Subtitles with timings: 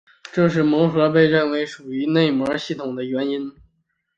[0.33, 3.53] 这是核膜被认为属于内膜系统的原因。